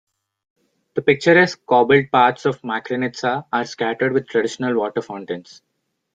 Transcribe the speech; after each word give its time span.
The 0.95 1.03
picturesque 1.03 1.63
cobbled 1.67 2.05
paths 2.11 2.47
of 2.47 2.59
Makrinitsa 2.63 3.45
are 3.53 3.65
scattered 3.65 4.13
with 4.13 4.27
traditional 4.27 4.75
water 4.75 4.99
fountains. 5.03 5.61